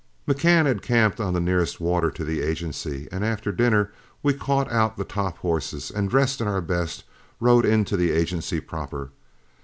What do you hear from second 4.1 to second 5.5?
we caught out the top